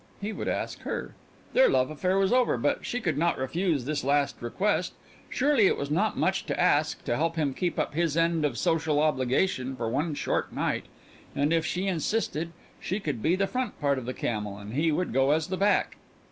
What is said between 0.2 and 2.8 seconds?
would ask her. Their love affair was over,